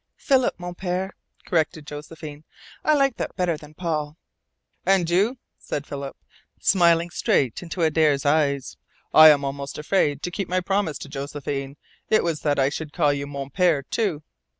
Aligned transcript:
"Philip, 0.17 0.55
Mon 0.57 0.73
Pere," 0.73 1.11
corrected 1.45 1.85
Josephine. 1.85 2.43
"I 2.83 2.95
like 2.95 3.17
that 3.17 3.35
better 3.35 3.55
than 3.55 3.75
Paul." 3.75 4.17
"And 4.83 5.07
you?" 5.07 5.37
said 5.59 5.85
Philip, 5.85 6.17
smiling 6.59 7.11
straight 7.11 7.61
into 7.61 7.83
Adare's 7.83 8.25
eyes. 8.25 8.77
"I 9.13 9.29
am 9.29 9.45
almost 9.45 9.77
afraid 9.77 10.23
to 10.23 10.31
keep 10.31 10.49
my 10.49 10.59
promise 10.59 10.97
to 10.97 11.07
Josephine. 11.07 11.77
It 12.09 12.23
was 12.23 12.39
that 12.39 12.57
I 12.57 12.69
should 12.69 12.93
call 12.93 13.13
you 13.13 13.27
mon 13.27 13.51
pere, 13.51 13.83
too." 13.83 14.23